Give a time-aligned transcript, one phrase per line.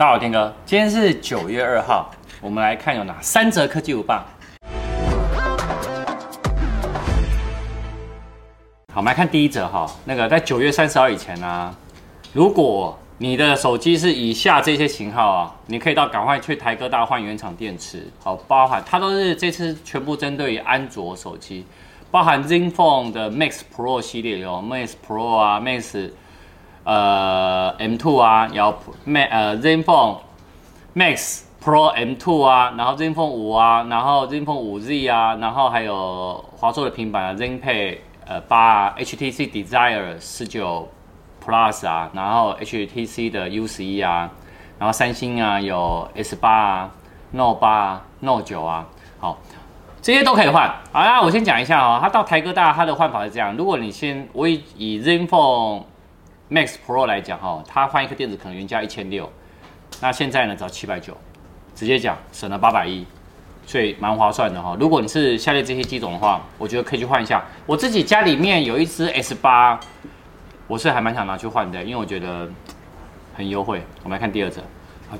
[0.00, 2.10] 大家好，天哥，今天是九月二号，
[2.40, 4.24] 我们来看有哪三则科技舞棒。
[8.88, 11.74] 好，我们来看第一则哈，那个在九月三十号以前呢、啊，
[12.32, 18.08] 如果你的手机是以下这些型号啊，你可以到赶快去台哥大换原厂电池。
[18.22, 21.66] 好，包含它都是这次全部针对于安卓手机，
[22.10, 26.08] 包含 ZenFone 的 Max Pro 系列有 Max Pro 啊，Max。
[26.92, 28.74] 呃，M2 啊，有
[29.06, 30.16] Max 呃 ZenFone
[30.96, 40.88] Max Pro M2 啊，然后 ZenFone 五啊，然后 ZenFone 五 Z 啊，然后还有华硕的平板啊，ZenPad 呃八啊，HTC Desire 十九
[41.46, 44.28] Plus 啊，然后 HTC 的 U 十一啊，
[44.76, 46.90] 然后三星啊有 S 八啊
[47.30, 48.84] ，Note 八啊，Note 九啊，
[49.20, 49.38] 好，
[50.02, 50.68] 这些都可以换。
[50.92, 55.84] 好，啦我先讲一下哦，它到台哥大它的换法是这样，如果你先我以以 ZenFone
[56.50, 59.30] Max Pro 来讲哈，它换一颗电池可能原价一千六，
[60.00, 61.16] 那现在呢只要七百九，
[61.76, 63.06] 直接讲省了八百一，
[63.64, 64.76] 所以蛮划算的哈。
[64.80, 67.44] 如果你是下列这些机种的话，我觉得可以去换一下。
[67.66, 69.78] 我自己家里面有一支 S 八，
[70.66, 72.48] 我是还蛮想拿去换的，因为我觉得
[73.36, 73.80] 很优惠。
[74.02, 74.60] 我们来看第二则，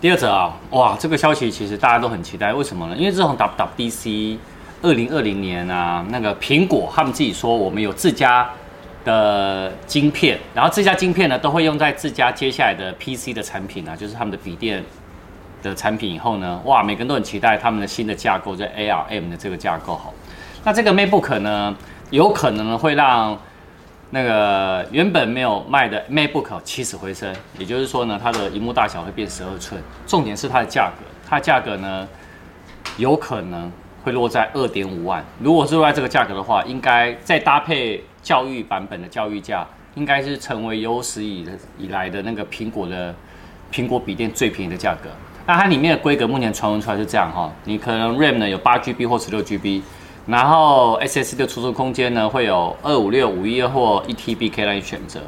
[0.01, 2.97] 第二则啊，哇，这个消息其实大家都很期待，为什么呢？
[2.97, 4.37] 因为自从 WWDC
[4.83, 8.51] 二零二零年啊，那个苹果他们自己说我们有自家。
[9.05, 14.85] 的晶片，然后这家晶片呢，都会用在自家接下来的 PC 的产品啊，就是他们的笔电
[15.63, 16.13] 的产品。
[16.13, 19.97] 以后呢，哇，每个人都很期待他们的新的架构，就 ARM 的这个架构。
[19.97, 20.13] 好，
[20.65, 21.75] 那这个 MacBook 呢，
[22.11, 23.39] 有可能会让
[24.11, 27.35] 那个原本没有卖的 MacBook 起死回生。
[27.59, 29.83] 也就是说呢，它的荧幕大小会变十二寸。
[30.07, 32.07] 重点是它的价格，它的价格呢，
[32.99, 33.73] 有可能
[34.05, 35.25] 会落在二点五万。
[35.39, 38.05] 如果是落在这个价格的话，应该再搭配。
[38.23, 41.47] 教育版本的教育价应该是成为有史以
[41.79, 43.15] 以来的那个苹果的
[43.73, 45.11] 苹果笔电最便宜的价格。
[45.47, 49.83] 那它里面的规格目前传闻出来是这样哈，你可能 RAM 呢有八 GB 或十六 GB，
[50.27, 55.21] 然后 SSD 的储存空间呢会有二五六、五一二或一 TB 可以让你选择。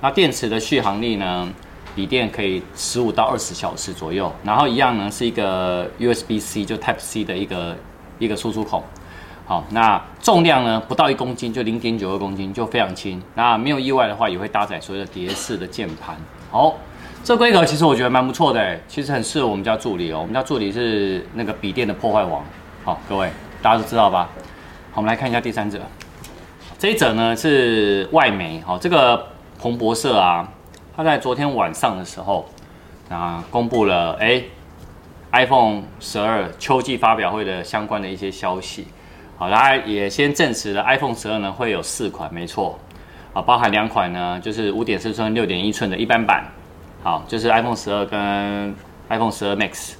[0.00, 1.48] 那电池的续航力呢，
[1.94, 4.32] 笔电可以十五到二十小时左右。
[4.42, 7.76] 然后一样呢是一个 USB-C 就 Type C 的一个
[8.18, 8.82] 一个输出口。
[9.48, 13.18] 好，那重量呢不到一公斤，就零点九二公斤，就非常轻。
[13.34, 16.14] 那没有意外的话，也会搭载所谓的碟式的键盘。
[16.50, 16.76] 好，
[17.24, 20.18] 这规格其实我觉得蛮不错的，其实很适合我们家助理哦。
[20.20, 22.44] 我们家助理是那个笔电的破坏王。
[22.84, 23.30] 好，各位
[23.62, 24.28] 大家都知道吧？
[24.92, 25.80] 好，我们来看一下第三者。
[26.78, 30.46] 这一者呢是外媒，好，这个彭博社啊，
[30.94, 32.46] 他在昨天晚上的时候
[33.08, 34.42] 啊公布了哎
[35.32, 38.86] iPhone 十二秋季发表会的相关的一些消息。
[39.38, 42.76] 好，大家也先证实了，iPhone 十二呢会有四款，没错，
[43.32, 46.44] 啊，包含两款呢，就是五点四寸、六点一寸的一般版，
[47.04, 48.74] 好，就是 iPhone 十二跟
[49.08, 49.92] iPhone 十二 Max，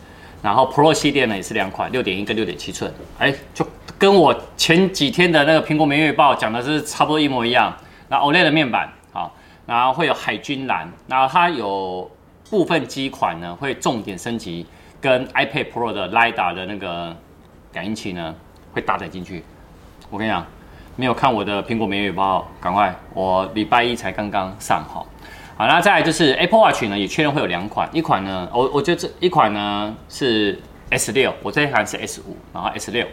[0.42, 3.64] 然后 Pro 系列呢也是两款，六点一跟六点七寸，哎，就
[3.96, 7.72] 跟我前几天的那个苹果每月报讲的是差不多一模一样。
[8.08, 9.32] 那 OLED 的面板，好，
[9.66, 12.10] 然后会有海军蓝，然后它有
[12.50, 14.66] 部分机款呢会重点升级，
[15.00, 17.16] 跟 iPad Pro 的 LiDAR 的那个
[17.72, 18.34] 感应器呢。
[18.78, 19.42] 会搭载进去，
[20.08, 20.46] 我跟你讲，
[20.94, 25.04] 没有看我的苹果每月报，赶快，我礼拜一才刚刚上好，
[25.56, 30.56] 好，那再来就是 Apple Watch 呢，也确认会有两款，一款呢，我我觉得这一款呢是
[30.90, 33.04] S 六，我这一款是 S 五，然后 S 六，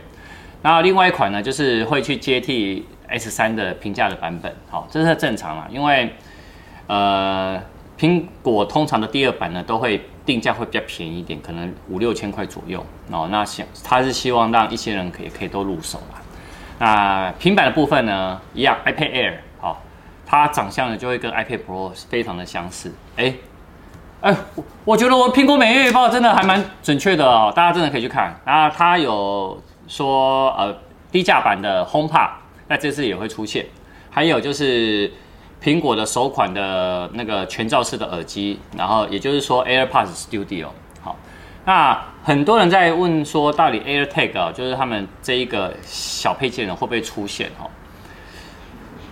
[0.61, 6.13] 然后另外一款呢就是会去接替 S 三的平价的版本，好，这是正常啦，因为
[6.85, 7.59] 呃。
[7.97, 13.27] 苹果通常的第二版呢，都会定价会比较便宜一点，可能五六千块左右哦。
[13.31, 16.21] 那想他是希望让一些人可以可以都入手啦。
[16.77, 19.81] 那平板的部分呢，一样 iPad Air 好、
[20.25, 22.93] 它长相呢就会跟 iPad Pro 非常的相似。
[23.15, 23.33] 哎
[24.19, 28.37] 哎，我我觉得我苹果每月报真的还蛮准确的哦，大家真的可以去看。
[28.45, 30.75] 那它有说呃
[31.11, 32.29] 低价版的 HomePod，
[32.67, 33.65] 那这次也会出现，
[34.09, 35.09] 还有就是。
[35.65, 40.67] 苹果的首款的那个全罩式的耳机，然后也就是说 AirPods Studio。
[41.01, 41.17] 好，
[41.65, 47.49] 那很多人在问说，到底 AirTag 啊，就是他们这一个小配件呢，会不会出现？
[47.57, 47.67] 哈，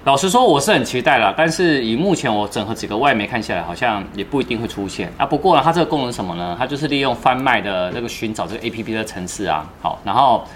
[0.04, 5.26] 老实说，我是很期待啦，但是以目前我整合几个外媒看下来，好像也不一定会出现啊。
[5.26, 6.56] 不过呢，它这个功能什么呢？
[6.60, 9.68] 它就是利用贩卖的那个寻找这个 APP 的程式啊。
[9.82, 10.48] 好，然后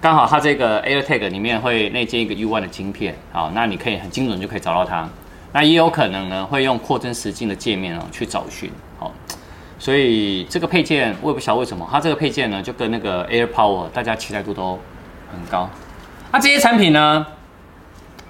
[0.00, 5.06] 刚好它这个 AirTag 里面会内建一个 U1 的晶片，好，那你可以很精准就可以找到它。
[5.52, 9.12] 那也有可能呢，会用扩增实境的界面哦去找寻，好，
[9.78, 14.78] 所以这个配件我也不晓得为什么，它这个配件呢就跟那个 AirPower 大家期待度都
[15.30, 15.68] 很高。
[16.32, 17.26] 那这些产品呢，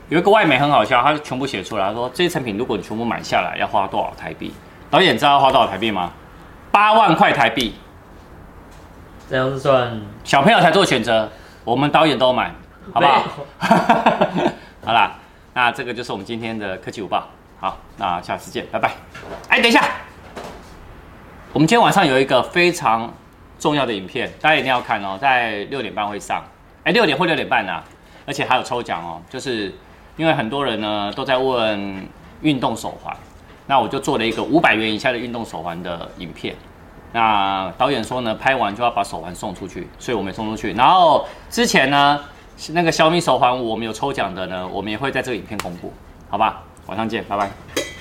[0.09, 4.53] 有一个外媒很好笑，他全部写出来，他说这些产品如果你全部买下来要花多少台币？
[4.91, 6.11] 导演知道要花多少台币吗？
[6.71, 7.75] 八万块台币。
[9.31, 11.31] 这样子算小朋友才做选择，
[11.65, 12.53] 我们导演都买，
[12.93, 13.23] 好不好？
[14.85, 15.13] 好啦，
[15.55, 17.27] 那这个就是我们今天的科技午报。
[17.61, 18.91] 好，那下次见，拜拜。
[19.49, 19.85] 哎，等一下，
[21.53, 23.13] 我们今天晚上有一个非常
[23.59, 26.43] 重要的影片，大家一定要看哦，在六点半会上。
[26.85, 27.85] 哎，六点或六点半啊，
[28.27, 29.73] 而且还有抽奖哦，就是
[30.17, 32.09] 因为很多人呢都在问
[32.41, 33.17] 运动手环，
[33.69, 36.57] 那我就做了一个五百元以下的运动手环的影片。
[37.13, 40.73] 那导演说呢，拍完就要把手环送出去，所以我没送出去。
[40.73, 42.19] 然后之前呢，
[42.73, 45.93] 那个小米手环我们有抽奖的呢，我们也会在这个影片公布，
[46.29, 46.63] 好吧？
[46.87, 47.92] 晚上见，拜拜。